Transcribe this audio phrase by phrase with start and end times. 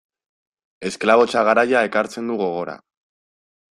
[0.91, 2.77] Esklabotza garaia ekartzen du gogora.